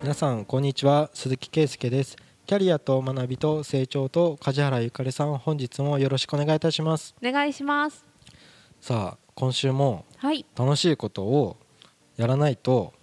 [0.00, 1.10] 皆さんこんにちは。
[1.12, 2.16] 鈴木圭介です。
[2.46, 7.16] キャリアと学びと成長と梶原ゆかりさん本日もよろしくお願いいたします。
[7.20, 8.04] お願いします。
[8.80, 10.46] さあ今週もはい。
[10.56, 11.56] 楽しいことを
[12.16, 12.94] やらないと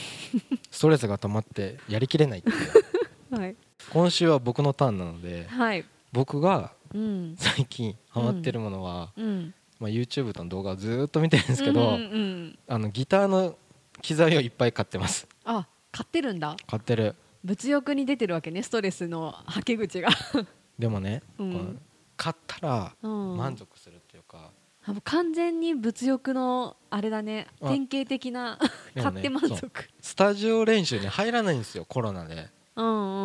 [0.70, 3.36] ストレスが溜まってやりきれないっていう。
[3.36, 3.56] はい。
[3.92, 5.84] 今週は僕のターンなのではい。
[6.12, 7.34] 僕がうん。
[7.36, 9.54] 最近ハマってるものは、うん。
[9.78, 12.58] まあ、YouTube の動画をずーっと見てるんですけど、うんうんうん。
[12.66, 13.56] あのギターの
[14.00, 15.28] 機材をいっぱい買ってます。
[15.44, 16.56] あ買ってるんだ。
[16.66, 17.14] 買ってる。
[17.42, 20.08] 物欲に出てるわけねストレスのはけ口が、
[20.78, 21.80] でもね、うん。
[22.16, 24.50] 買ったらうん、満足するっていうか、
[24.88, 27.46] う完全に物欲のあれだね。
[27.60, 27.68] あ。
[27.68, 28.58] 典型的な
[28.94, 29.70] 買って満足。
[30.00, 32.48] スタジオ練習に入らないんですよコロナで。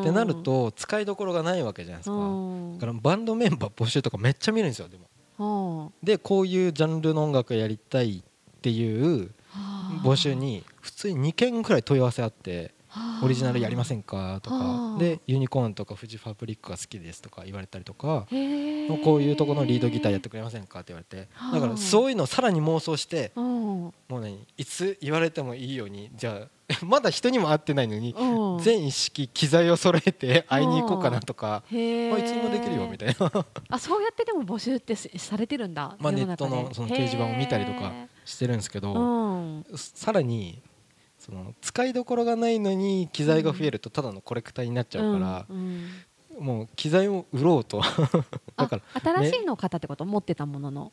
[0.01, 2.15] ってなると使いどころがないわけじゃないですか。
[2.15, 2.73] うん。
[2.77, 5.89] だからバンドメンバー募集とかめっちゃ見るんですよでも。
[5.93, 6.05] うん。
[6.05, 9.31] でこういうジャンルの音楽やりたいっていう
[10.03, 12.73] 募集に普通に2件くらい問い合わせあって
[13.21, 14.95] オリジナルやりませんんかとはか。
[14.95, 18.25] あでユニコーンとかフジファブリックが好きですとか言われたりとか
[19.03, 21.27] こういうとこのリードギターやってくれませんかって言われて。
[21.33, 23.45] はあだからそういうのをさらに妄想してうん。
[23.45, 26.49] もうねいつ言われてもいいようにじゃあ
[26.83, 28.63] まだ人にも会ってないのにうん。
[28.63, 32.15] 全一式機材を揃えて会いに行こうかなとかへー。
[32.15, 33.45] あいつにもできるよみたいな。
[33.69, 35.95] あそうやってでも募集ってしされてるんだ。
[35.99, 37.87] まあネットのその掲示板を見たりとか。
[37.87, 39.65] へしてるんですけーどうん。
[39.77, 40.61] さらに
[41.17, 46.45] その使いどころがないのに機材が増えるとただのコレクターになっちゃうからうんうん。
[46.45, 47.79] もう機材を売ろうと。
[48.57, 50.91] だからあ新しいのを買ってこと持ってたものの？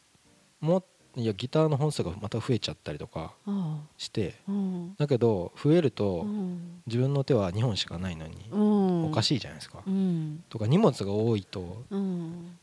[0.61, 0.85] もう
[1.21, 4.95] いやギターの本数がまた増えちゃったりとかあしてあうん。
[4.97, 6.83] だけど増えるとうん。
[6.87, 9.05] 自分の手は2本しかないのにうん。
[9.07, 9.83] おかしいじゃないですか。
[9.87, 10.45] うん。
[10.49, 12.57] とか荷物が多いとうん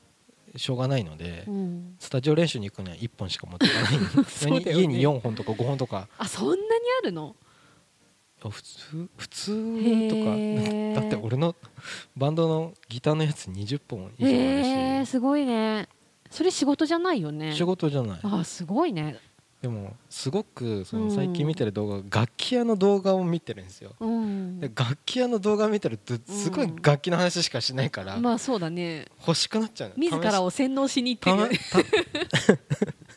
[0.55, 1.95] しょうがないのでうん。
[1.99, 3.89] スタジオ練習に行くには1本しか持っていかな
[4.57, 4.71] い ね。
[4.81, 6.07] 家に4本とか5本とか。
[6.17, 6.61] あそんなに
[7.01, 7.35] あるの？
[8.41, 10.15] あ普通普通と
[10.95, 11.01] か。
[11.01, 11.55] だって俺の
[12.15, 15.09] バンドのギターのやつ20本以上あるし。
[15.11, 15.87] すごいね。
[16.29, 17.53] それ仕事じゃないよね。
[17.53, 18.19] 仕事じゃない。
[18.23, 19.17] あすごいね
[19.61, 21.11] でもすごくそのうん。
[21.11, 23.93] 最近見てる動画楽器屋の動画を見てるんですよ。
[23.99, 24.59] うん。
[24.59, 29.07] で楽器屋の動画見てるとすごい楽器の話しかしないからまあそうだね。
[29.19, 29.95] 欲しくなっちゃうの。
[29.97, 31.59] 自らを洗脳しに行ってる。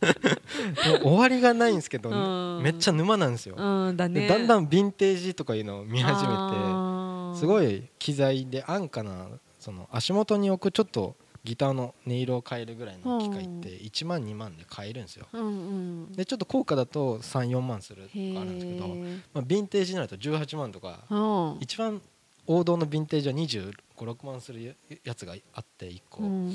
[1.03, 2.62] 終わりがないんですけどうん。
[2.62, 3.54] めっちゃ沼なんですよ。
[3.56, 4.22] うんだね。
[4.22, 6.36] でだんだんヴィンテージとかいうのを見始めめ
[7.34, 9.28] てすごいい機材で安価な
[9.59, 11.14] その足元に置くちょっと
[11.44, 15.26] ギターの音色を変えるぐらいの機械って1万2万で買えるんですよ。
[15.32, 15.48] うんう
[16.06, 16.12] ん。
[16.12, 21.16] でちょっと高価だと34万するとかへあるんですけど、えまあ、ヴィンテージになると18万とかう
[21.56, 21.58] ん。
[21.60, 22.00] 一番
[22.47, 26.53] 王道のヴィンテージは256万するやつがあって1個、うん。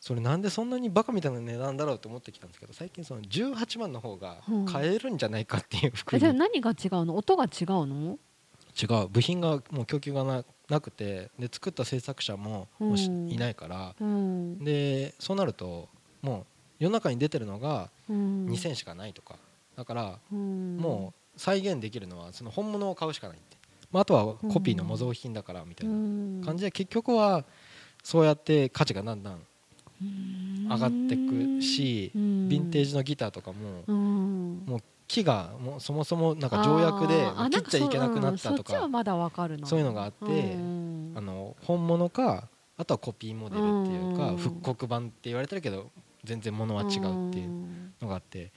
[0.00, 7.16] それなんでそんなにバカみたいな値段だろうと思ってきたんですけど最近その18万の方が買えるんじゃないかっていう服に、えじゃあ何が違うの？
[7.16, 8.18] 音が違うの？
[8.80, 9.08] 違う。
[9.08, 12.96] 部品がもう供給がななくてで作った制作者もも
[13.28, 14.64] いないから、うん。
[14.64, 15.88] でそうなると
[16.22, 16.46] も
[16.80, 18.46] う世の中に出てるのがうん。
[18.46, 19.36] 2000しかないとか。
[19.76, 20.76] だからうん。
[20.76, 23.56] もう再現できるのはその本物を買うしかないって、
[23.90, 27.44] まあ、あとはコピーの模造品だからみたいな感じで結局は
[28.02, 29.40] そうやって価値がだんだん
[30.02, 34.62] 上がってくしヴヴィンテージのギターとかもうん。
[34.66, 34.80] もう
[35.10, 38.72] 木がもうそもそもなんか条約で切っちゃいけなくなったとか
[39.64, 40.28] そういうのがあってう
[40.58, 44.36] んあの本物かあとはコピーモデルっていうかうん。
[44.36, 45.90] 復刻版って言われてるけど
[46.22, 48.52] 全然物は違うっていうのがあって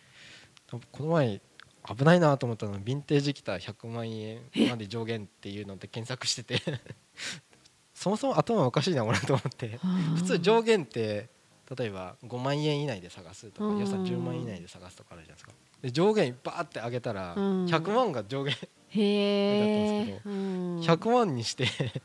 [0.91, 1.41] この前
[1.95, 6.61] 危ないなと思ったのはヴィンテージギター100万円まで上限っていうので検索してて
[7.95, 9.79] そもそも頭おかしいな俺と思って。
[10.15, 11.29] 普通上限って
[11.75, 13.79] 例えば5万円以内で探すとかうん。
[13.79, 15.51] 予算10万円以内で探すとかあるじゃないですか。
[15.81, 17.65] で上限バーって上げたらうん。
[17.65, 18.69] 100万が上限だったん
[20.81, 21.67] 100万にして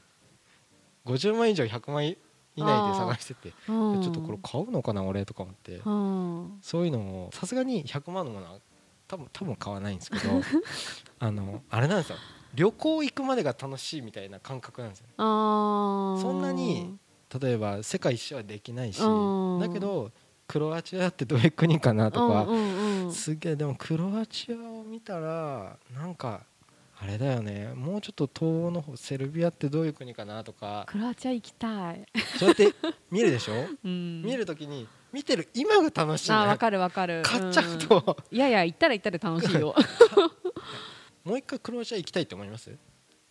[1.06, 2.16] 50万以上100万以
[2.56, 5.76] 内で探しててちょっとこれ買うのかな俺とか思って。
[5.84, 6.58] うん。
[6.60, 8.58] そういうのをさすがに100万のものは
[9.06, 10.42] 多分多分買わないんですけど
[11.20, 12.16] あのあれなんですよ。
[12.54, 16.98] 旅行行くまでが楽しいみたいな感覚なんですよそんなに
[17.40, 19.60] 例えば世界一周はできないしうん。
[19.60, 20.10] だけど
[20.46, 22.46] クロアチアってどういう国かなとか
[23.12, 26.42] すげえでもクロアチアを見たらなんか
[27.00, 27.72] あれだよね。
[27.76, 30.84] もうちょっと東欧の方セルビアってどういう国かなとか。
[30.88, 32.04] クロアチア行きたい、
[32.36, 32.74] そうやって
[33.08, 33.52] 見るでしょ？
[33.84, 34.22] うん。
[34.22, 37.22] 見るときに見てる今が楽しいわかるわかる。
[37.24, 38.16] 買っちゃううんと。
[38.32, 39.76] いやいや行ったら行ったら楽しいよ。
[41.24, 42.74] もう一回クロアチア行きたいって思います？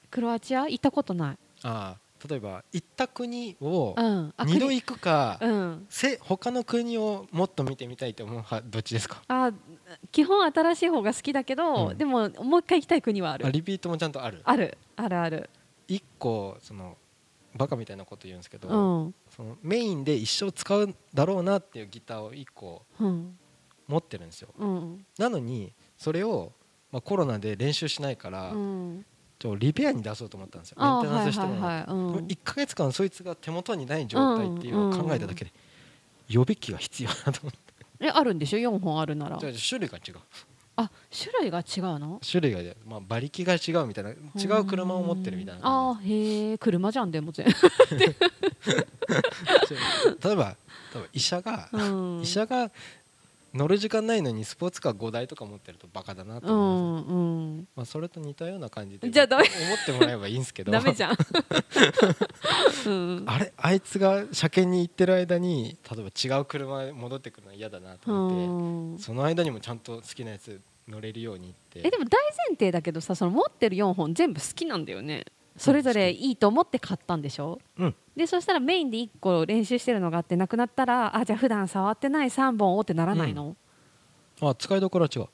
[0.10, 0.68] クロアチア？
[0.70, 1.38] 行ったことない。
[1.64, 4.34] ああ例えば行った国をうん。
[4.38, 5.86] あ二度国行くか、うん。
[5.90, 9.22] せ他の国をもっと見てみたいと思う派どっちですか？
[9.28, 9.52] あ
[10.12, 11.98] 基本新しい方が好きだけど、うん。
[11.98, 13.46] でももう一回行きたい国はある。
[13.46, 14.42] あリピートもちゃんとある。
[14.44, 14.78] ある。
[14.96, 15.50] あるある。
[15.88, 16.98] 一個その
[17.56, 19.16] バカみたいなこと言うんですけど、うん。
[19.36, 23.38] そのメインで一生使うだろうなっていうギターを一個うん。
[23.88, 24.50] 持ってるんですよ。
[24.58, 25.06] うん。
[25.18, 26.52] なのにそれを、
[26.92, 28.52] まあ、コロナで練習しないから、
[29.38, 30.78] うんちょリペアに出そうと思ったんですよ。
[30.80, 31.54] メあンテナンスしても。
[31.54, 31.86] らうはいはいはい。
[31.90, 32.16] うん。
[32.26, 35.54] 1か月間そいつが手元にない状態っていうのを考えただけで
[36.28, 37.60] 予備機が必要だと思って。
[38.00, 39.38] えあるんでしょ？4本あるなら。
[39.38, 40.16] じゃあ種類が違う。
[40.80, 41.64] あ種類が違う
[42.00, 42.20] の？
[42.30, 44.16] 種類が、まあ、馬力が違うみたいな違
[44.60, 45.62] う車を持ってるみたいな。
[45.64, 47.54] あへえ車じゃんでも全じ
[47.98, 48.06] 例
[50.32, 50.56] えば例えば
[51.14, 51.82] 医者が、う
[52.20, 52.22] ん。
[52.22, 52.72] 医者が
[53.58, 57.22] 乗る時間ないのにスポーツカー5台とか持ってるとバカだなとう思います、んう
[57.62, 57.68] ん。
[57.76, 59.42] まあ、それと似たような感じでじゃ思っ
[59.86, 60.72] てもらえばいいんですけど。
[60.72, 61.18] ダメじゃん。
[62.86, 63.24] うん。
[63.26, 69.00] あれあいつが車検に行ってる間に例えば違う車で戻ってくるの嫌だなと思って、うん。
[69.00, 71.82] その間にもちゃんと好きなやつ乗れるようにって。
[71.84, 75.26] えでも大前提だけどさその持ってる4本全部好きなんだよね
[75.58, 77.60] それぞれいいと思って買ったんでしょ？
[77.78, 77.96] うん。
[78.16, 83.56] でそしたらメインで1個練習してるのがあってなくなったらあじゃあ普段触ってない3本をってならないの、
[84.42, 85.28] あ使いどころは違う。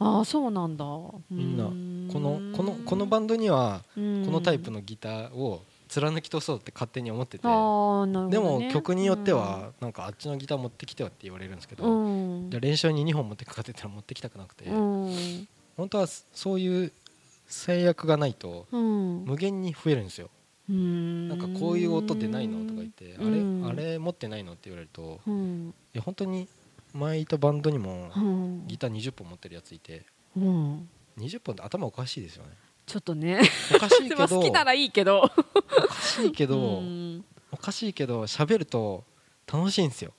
[0.00, 0.84] ああそうなんだ。
[1.30, 1.64] みんな
[2.12, 12.50] このこのこのバンドにはここのタイプのギターを貫き通そうって勝手に思ってて、あーなるほでも曲によってはなんかあっちのギター持ってきてよって言われるんですけど、うん。
[12.50, 15.48] じゃあ練習に2本持ってくかってたら持ってきたくなくて、うん。
[15.76, 16.92] 本当はそういう
[17.46, 19.24] 制約がないとうん。
[19.24, 20.30] 無限に増えるんですよ、
[20.68, 21.28] うん。
[21.28, 23.66] なんかこういう音出ないのとか言って、うん。
[23.66, 25.74] あれあれ持ってないのって言われるとうん。
[25.94, 26.48] いや本当に
[26.92, 28.66] 前いたバンドにもうん。
[28.66, 30.06] ギター20本持ってるやついて
[30.36, 30.88] うん。
[31.18, 32.50] 20本って頭おかしいですよね。
[32.86, 33.40] ちょっとね。
[33.74, 35.20] おかしいけまあど 好きならいいけど。
[35.22, 37.24] おかしいけど、うん。
[37.54, 39.04] おかしいけど喋ると
[39.50, 40.12] 楽しいんですよ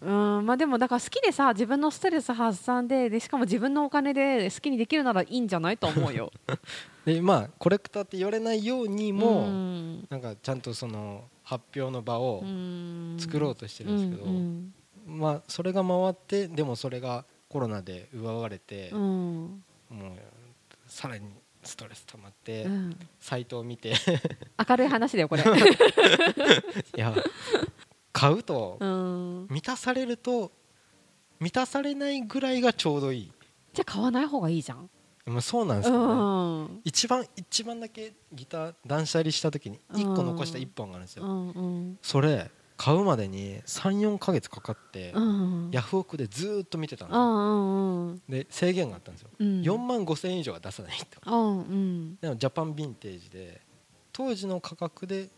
[0.00, 6.32] うんまあでもだから好きでさ自分のストレス発散ででしかも自分のお金で好きにできるならいいんじゃないと思うよ。
[7.04, 10.06] でまあコレクターって言われないようにも、うん。
[10.10, 13.16] なんかちゃんとその発表の場をうん。
[13.18, 14.74] 作ろうとしてるんですけど、うん
[15.06, 19.64] まあそれが回ってでもそれがコロナで奪われて、うん。
[19.88, 20.18] もう
[20.86, 21.28] さらに
[21.62, 22.96] ストレス溜まって、うん。
[23.20, 23.94] サイトを見て。
[24.68, 25.42] 明るい話だよこれ、
[26.96, 27.14] いや
[28.12, 30.52] 買うとうん、満たされると
[31.38, 33.32] 満たされないぐらいがちょうどいい。
[33.72, 34.90] じゃあ買わない方がいいじゃん、
[35.26, 36.74] まあそうなんですうけど、ね。
[36.74, 36.80] ん。
[36.84, 41.24] 一番一番だけギター断捨離した時に1個残した1本があるんですよ、
[42.02, 45.70] それ買うまでに34ヶ月かかって、うん。
[45.70, 49.62] ヤフオクでずーっと見てたんですで制限があったんですよ、うん。
[49.62, 51.20] 4万5千円以上は出さないと。
[51.20, 53.60] でもジャパンヴィンテージで
[54.12, 55.28] 当時の価格で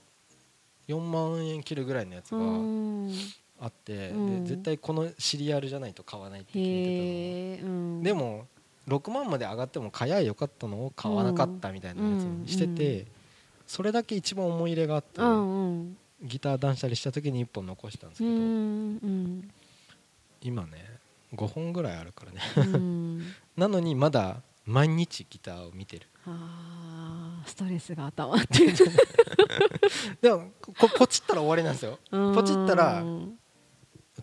[0.88, 3.12] 4万円切るぐらいのやつうがん。
[3.61, 4.44] あって、うん。
[4.44, 8.46] で絶対このシリアルじゃないと買わないって決めてへえ、うん、たのでも
[8.88, 13.06] 6万まで上がっても買やよかったのを買わなかったみたいなやつにしてて、うん
[13.64, 15.20] それだけ一番思い入れがあって、
[16.23, 18.31] ギター断捨離した時に1本残したんですけど、
[20.43, 20.85] 今ね
[21.35, 22.40] 5本ぐらいあるからね。
[22.75, 23.23] うん。
[23.56, 26.06] なのにまだ毎日ギターを見てる
[27.46, 28.72] ストレスが溜まってる
[30.20, 31.98] でもこポチったら終わりなんですよ。
[32.34, 33.38] ポチったらうん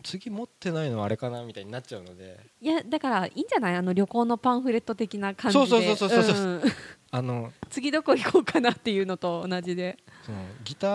[0.03, 2.39] 次持ってないのあれかなみたいになっちゃうので。
[2.61, 3.75] いやだからいいんじゃない？
[3.75, 5.65] あの旅行のパンフレット的な感じで。
[5.67, 6.71] そうそうそうそうそうそん。
[7.11, 10.87] あの次どこ行こうかなっていうのと同じで、そのギタ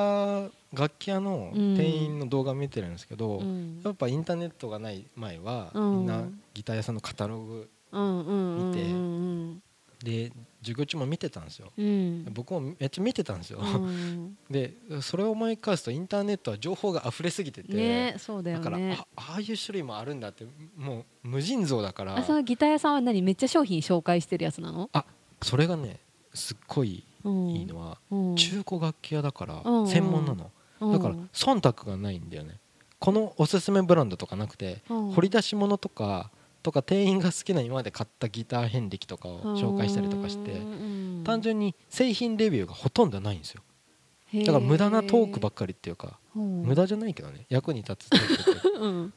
[0.46, 3.80] ー楽器屋の店員の動画見てるんですけど、うん。
[3.84, 5.90] やっぱインターネットがない前は、うん。
[5.98, 9.62] みんなギター屋さんのカタログ見てうん。
[10.02, 10.32] で
[10.64, 12.24] 授業中も見てたんですよ、うん。
[12.32, 14.36] 僕もめっちゃ見てたんですよ、うん。
[14.50, 22.16] でそれを思い返すとインターネットは情報が溢れすぎてて、ねだよだからねあああいう種類もあるんだってもう無尽蔵だから。
[22.16, 24.90] あそのギター屋さんは何めっちゃ商品紹介してるやつなの、
[25.42, 26.00] それがね
[26.32, 28.36] すっごいうん、いいのは、うん。
[28.36, 29.88] 中古楽器屋だからうん。
[29.88, 30.92] 専門なの、うん。
[30.92, 32.58] だから忖度がないんだよね。
[32.98, 35.12] このおすすめブランドとかなくて、うん。
[35.12, 36.30] 掘り出し物とか
[36.64, 41.22] とか店員が好きな今まで買ったギター遍歴とかを紹介したりとかしてうん。
[41.22, 43.62] 単純に製品レビューがほとんどないんですよ。
[44.34, 46.62] だから無駄なトークばっかりっていうかうん。
[46.62, 48.68] 無駄じゃないけどね役に立つトークって。
[48.80, 49.12] うん。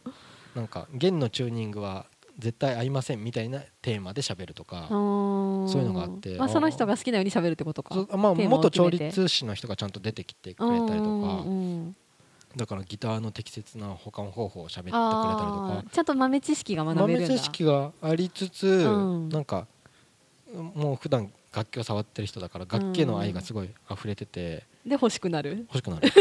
[0.55, 7.95] なんか弦のチューニングは絶対合いませんみたいなテーマで喋るとかそそういうのがあってまあ、その人が好きなように喋るってことか。
[8.17, 11.43] まあ元調律師の人がちゃんと出てきてくれたりとか。
[11.45, 11.95] うん
[12.57, 15.83] だからギターの適切な保管方法を喋ってくれたりとか。
[15.91, 17.27] ちゃんと豆知識が学べるんだ。
[17.27, 19.29] 豆知識がありつつ、うん。
[19.29, 19.67] なんか
[20.53, 25.67] もう普段楽器を触ってる人だから楽器への愛がすごい溢れてて、で欲しくなる。
[25.73, 26.09] 欲しくなる。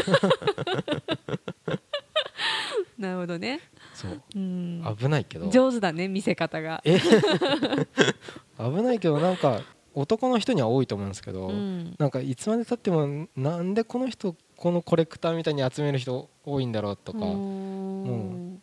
[2.99, 3.61] なるほどね。
[3.95, 4.23] そう。
[4.35, 4.97] うん。
[4.99, 5.49] 危ないけど。
[5.51, 6.83] 上手だね見せ方が。
[6.85, 6.99] え？
[8.59, 9.61] 危ないけどなんか
[9.97, 11.97] 男の人には多いと思うんですけど、うん。
[11.99, 18.61] なんかいつまでたってもなんでこの人このコレクターみたいに集める人多いんだろうとか、も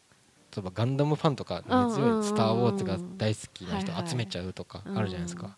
[0.56, 4.98] 例えばガンダムファンとか根強い「スター・ウォーズ」が大好きな人集めちゃうとかうん。
[4.98, 5.58] あるじゃないですか、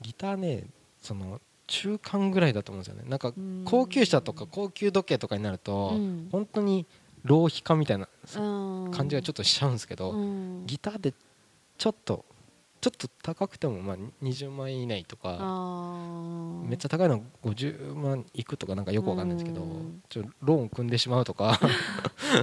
[0.00, 0.64] ギターね
[1.00, 3.08] その中間ぐらいだと思うんですよね。
[3.08, 3.62] なんかうん。
[3.64, 6.28] 高級車とか高級時計とかになると、うん。
[6.32, 6.86] 本当に
[7.24, 10.66] 浪費家みたいな感感じがちょっとしちゃうんですけど、うん。
[10.66, 11.14] ギターで
[11.78, 12.24] ちょっと
[12.82, 20.02] ちょっと高くてもまあ20万円以内とかあめっちゃ高いのは50万いくとかなんかよくわかんないんですけどうん。
[20.08, 21.60] ちょローン組んでしまうとか。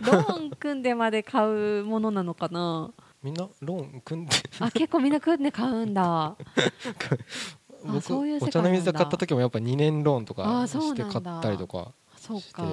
[0.01, 2.89] ローン組んでまで買うものなのかな？
[3.21, 4.37] みんなローン組んで。
[4.61, 6.37] あ結構みんな組んで買うんだ。
[7.83, 12.63] 僕そういうお茶の水買った時もやっぱ2年ローンとあかして買ったりとか、そうか。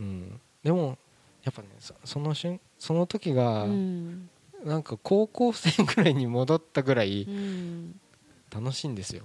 [0.00, 0.98] うん、でも
[1.44, 4.28] やっぱねそその瞬その時がうん
[4.64, 8.00] なんか高校生ぐらいに戻ったぐらいうん
[8.50, 9.24] 楽しいんですよ。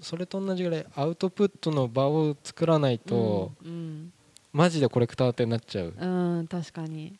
[0.00, 4.12] それと同じぐらいアウトプットの場を作らないと、うん
[4.52, 5.94] マジでコレクターってなっちゃう。
[5.98, 7.18] うん、うん確かに。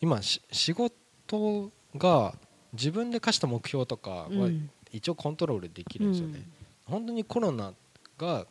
[0.00, 2.34] 今し仕事が
[2.72, 4.70] 自分で課した目標とかはうん。
[4.90, 6.42] 一応コントロールできるんですよね、
[6.86, 7.74] 本当にコロナ
[8.16, 8.46] が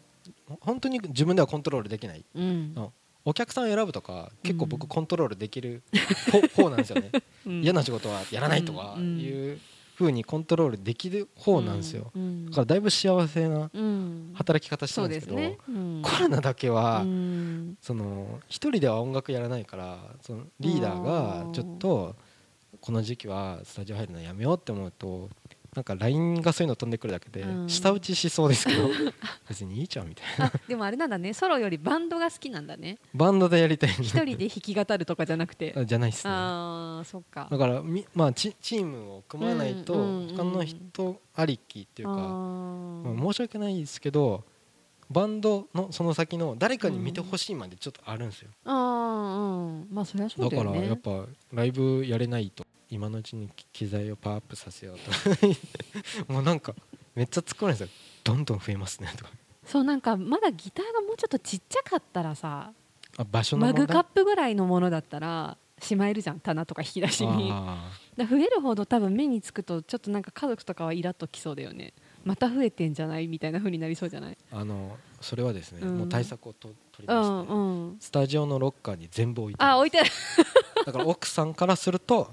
[0.60, 2.24] 本当に自分ではコントロールできない。
[2.36, 2.74] うん。
[2.76, 2.90] あ
[3.28, 4.70] お客さん選ぶとか結構うん。
[4.70, 5.84] 僕コントロールできる
[6.32, 7.12] 方方なんですよね。
[7.46, 7.62] うん。
[7.62, 9.60] 嫌な仕事はやらないとかいう
[9.96, 12.10] 風にコントロールできる方なんですよ。
[12.16, 12.46] うん。
[12.46, 14.32] だからだいぶ幸せなうん。
[14.34, 16.02] 働き方してるんでけどですすね、うん。
[16.02, 17.78] コロナだけはうん。
[17.82, 22.16] その一人では音楽やらないからそのリーダーがちょっと
[22.80, 25.30] この時期はスタジオ入るのやめようって思うと
[25.78, 27.70] なんか LINE がそういうの飛んでくるだけでうん。
[27.70, 28.90] 舌打ちしそうですけど
[29.48, 30.46] 別にいいじゃんみたいな。
[30.48, 31.36] あでもあれなんだね。
[31.36, 32.98] ソロよりバンドが好きなんだね。
[33.14, 35.76] バンドでやりたい一人で弾き語るとかじゃなくて。
[35.78, 36.34] あじゃないっすね。
[36.34, 37.48] ああそっか。
[37.52, 39.94] だからみ、まあ、チチームを組まないと
[40.36, 44.44] 他の人ありきっていうか、あまーあ、申し訳ないですけど
[45.10, 54.98] バンドのその先の誰かに見てほしいまでちょっとあるんですよ、うんまあそりゃそうだかだよねらやっぱライブやれないと今のうちに機材をパワーアップさせよう
[56.26, 56.32] と。
[56.32, 56.74] もうなんか
[57.16, 57.88] めっちゃ突っ込んでるんですよ
[58.24, 59.32] どんどん増えますねとか。
[59.66, 62.72] そうなんかまだギターがもうちょっとちっちゃかったらさ
[63.18, 67.50] あ場所のマグカップぐらいのものだったらしまえるじゃん棚とか引き出しに。
[67.52, 71.94] あだ増えるほど多分目につくとちょっとなんか家族とかはイラッときそうだよね
[72.28, 73.28] また増えてんじゃない？
[73.28, 74.38] みたいな風になりそうじゃない？
[74.52, 75.98] ーあのそれはですね、うん。
[76.00, 77.98] もう対策をと取りうまして、んうん。
[78.00, 80.02] スタジオのロッカーに全部置いてあ置いて
[80.86, 82.30] だから奥さんからすると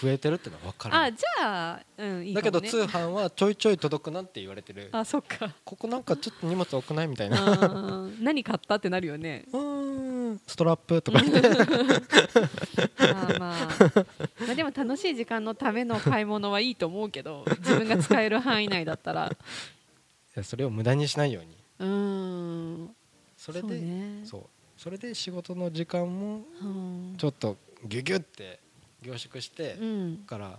[0.00, 0.94] 増えてるってのは分かる。
[0.96, 4.88] あじゃあうんいいね、だけど通販はちょいちょい届くなって言われてる。
[4.92, 5.54] あそっか。
[5.64, 7.42] ここなんかちょっと荷物多くないみたいな。
[7.42, 9.44] うん何買ったってなるよね。
[9.52, 10.40] うーん。
[10.46, 11.20] ストラップとか。
[11.22, 11.24] ま
[12.98, 13.68] あまあ。
[14.46, 19.26] まあでも楽しい時間のための買い物はいいと思うけど自分が使える範囲内だったら。
[19.30, 19.36] い
[20.34, 21.56] やそれを無駄にしないように。
[21.80, 21.86] うー
[22.84, 22.96] ん。
[23.36, 24.22] それでそうね。
[24.24, 24.44] そう。
[24.78, 27.14] それで仕事の時間もうん。
[27.18, 28.60] ちょっとギュギュって
[29.02, 30.26] 凝縮して、うん。
[30.26, 30.58] だから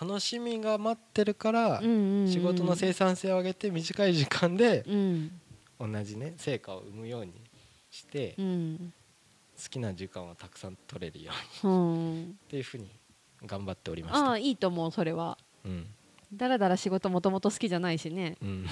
[0.00, 5.40] 楽しみが待ってるから、仕事の生産性を上げて短い時間でうん。
[5.78, 7.32] 同じね成果を生むように
[7.90, 8.92] して、うん。
[9.62, 11.32] 好きな時間をたくさん取れるよ
[11.62, 12.38] うにっうん。
[12.48, 12.88] ていうふうに
[13.44, 14.26] 頑張っておりました。
[14.26, 15.36] ああいいと思うそれは。
[15.64, 15.86] うん。
[16.32, 18.36] だらだら仕事もともと好きじゃないしね。
[18.40, 18.66] うん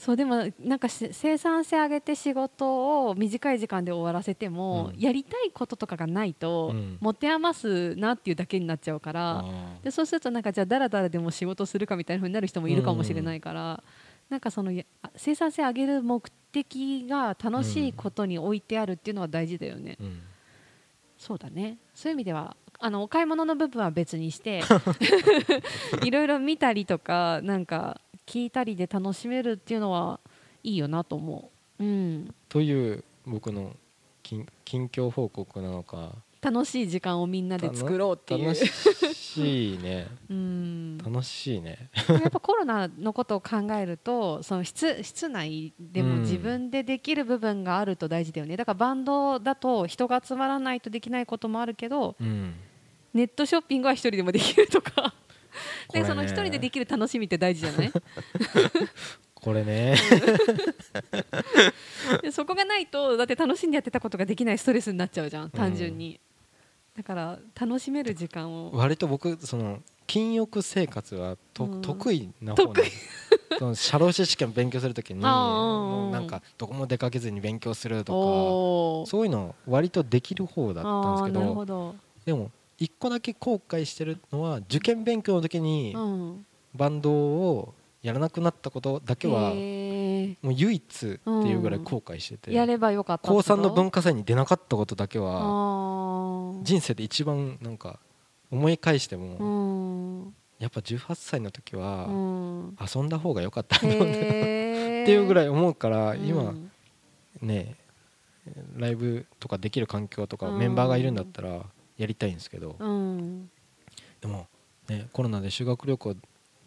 [0.00, 4.98] そうでもなんかし生産性上げて仕事を短い時間で終わらせても、うん。
[4.98, 6.96] やりたいこととかがないと、うん。
[7.00, 9.44] 持て余すなっていうだけになっちゃうからあ
[9.84, 13.84] でそうするとなんかじゃあだらだらでも仕事するかみたいな風になる人もいるかもしれないから、
[14.30, 14.72] なんかその
[15.16, 20.22] 生産性上げる目的が楽しいことに置いてあるっていうのは大事だよね、ーうん。
[21.18, 21.76] そうだね。
[21.94, 24.62] そういう意味ではあのお買い物の部分は別にして
[26.02, 30.20] いろいろ見たりとかなんか聞いたりで楽しめるっていうのは
[30.62, 33.74] いいよなと思う、うん、という僕の
[34.22, 36.12] 近近況報告なのか。
[36.42, 38.44] 楽しい時間をみんなで作ろうっていう。
[38.46, 40.06] 楽しいね。
[40.30, 40.96] うん。
[40.96, 41.90] 楽しいね。
[42.08, 46.20] やっぱコロナのことを考えるとその室室内でもうん。
[46.22, 48.56] 自分でできる部分があると大事だよね。
[48.56, 52.54] だからバンドだと人が集まらないとできないこともあるけどうん。
[53.12, 55.12] ネットショッピングは一人でもできるとか
[55.92, 57.92] でその一人でできる楽しみって大事じゃない？
[59.34, 59.96] これね。
[62.22, 66.20] でそこがないとだって楽しんでやってたことができないストレスになっちゃうじゃん単純に、
[66.96, 68.70] だから楽しめる時間を。
[68.74, 71.82] 割と僕その禁欲生活はと、うん。
[71.82, 72.82] 得意な方な
[73.58, 89.50] その社労士試験勉強するときになんかどこも出かけずに勉強するとかそういうの割とできる方だったんですけど、でも一個だけ後悔してるのは受験勉強の時にうん、バンドをやらなくなったことだけは
[90.42, 92.54] もう唯一っていうぐらい後悔してて。
[92.54, 98.00] やればよかった高3の文化化祭に出なかったことだけは人生で一番なんか
[98.50, 99.26] 思い返してうも
[100.26, 100.34] ん。
[100.58, 102.76] やっぱ18歳の時うはん。
[102.80, 106.70] 遊んだ方が良かったな ってへいうぐらいい思うから今うん。
[107.42, 107.76] ね
[108.76, 110.58] ライブとかできる環境とかうん。
[110.58, 111.66] メンバーがいるんだったら
[112.00, 112.76] やりたいんですけど。
[112.78, 113.50] うん。
[114.20, 114.46] でも
[114.88, 116.16] ねコロナで修学旅行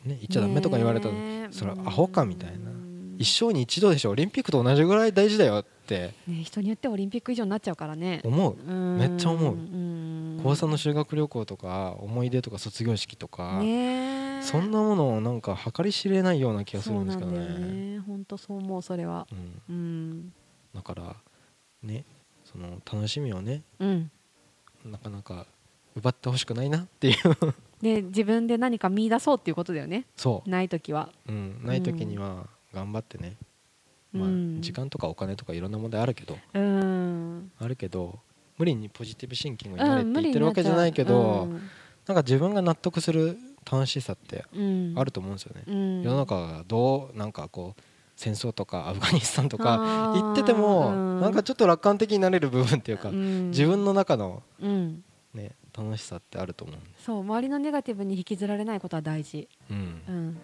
[0.05, 2.69] ね行っちゃダメとか言われたのねそれアホかみたいな。
[2.69, 3.15] うん。
[3.17, 4.11] 一生に一度でしょ。
[4.11, 6.13] オリンピックと同じぐらい大事だよって。
[6.27, 8.21] ね人によってはオリンピック以上になっちゃうからね。
[8.23, 8.71] 思う。
[8.71, 9.55] めっちゃ思う。
[9.55, 10.39] うん。
[10.43, 17.39] 高3の修学旅行とか思い出とか卒業式とかねそんなものをなんか計り知れないような気がするんですけどね。
[17.39, 17.99] ね。
[17.99, 19.25] 本当そう思うそれは。
[19.31, 19.61] うん。
[19.69, 20.33] うん。
[20.75, 21.15] だから
[21.81, 22.05] ね
[22.43, 24.11] その楽しみをねうん
[24.85, 25.45] なかなか
[25.95, 27.15] 奪ってほしくないなっていう。
[27.81, 30.05] で自分で何か見出そうっていうことだよね。
[30.15, 31.09] そない時は。
[31.27, 33.35] う、うん、ない時には頑張ってね、
[34.11, 36.37] まあうん時間とかお金とかいろんな問題あるけど。
[36.53, 37.51] うん。
[37.59, 38.19] あるけど
[38.57, 41.45] 無理にポジティブシンキングになれって言ってるわけじゃないけど、う。
[41.47, 41.69] ん。
[42.07, 43.37] なんか自分が納得する
[43.69, 44.93] 楽しさってうん。
[44.95, 46.01] あると思うんですよね、うん。
[46.03, 47.81] 世の中がどうなんかこう
[48.23, 50.21] 戦争とか アフガニスタンとかあー。
[50.21, 51.21] 言ってても、うん。
[51.21, 53.49] なんかちょっと楽観的になれる部分っていうか、うん。
[53.49, 55.03] 自分の中の、うん。
[55.33, 59.49] ね、楽しさってあると思うそう周りのネガティブに引きずられないことは大事。
[59.69, 60.01] うん。
[60.07, 60.37] うん。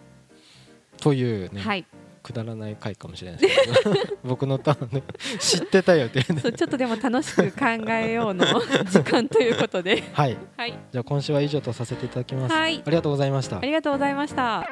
[0.98, 1.86] というね、はい。
[2.22, 3.94] くだらない回かもしれないですけど。
[4.24, 5.02] 僕のターンで
[5.40, 6.40] 知ってたよっていうね。
[6.42, 10.02] そうちょっとでも楽しく考えようの時間ということで。
[10.12, 10.36] はい。
[10.56, 10.78] はい。
[10.92, 12.82] じゃあ今週は以上とさせていただきます、はい。
[12.84, 13.56] ありがとうございました。
[13.56, 14.68] ありがとうございました。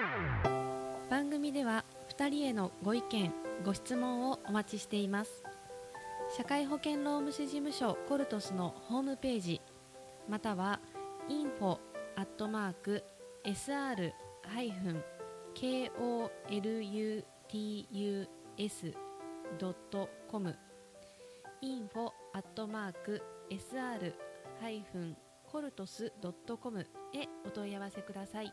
[1.08, 1.84] 番組では
[2.18, 3.32] 2人へのご意見
[3.64, 5.44] ご質問をお待ちしています
[6.36, 9.60] 社会保険労務士事務所コルトスのホームページ
[10.28, 10.80] または
[11.28, 11.78] info
[12.16, 13.04] アットマーク
[13.44, 14.12] sr
[14.46, 15.04] ハイフン
[15.54, 17.22] kolutus
[19.58, 20.56] ドットコム
[21.62, 24.12] info アットマーク sr
[24.60, 25.16] ハイフン
[25.50, 26.84] コルトスドットコムへ
[27.46, 28.52] お問い合わせください。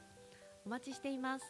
[0.65, 1.45] お待ちしています。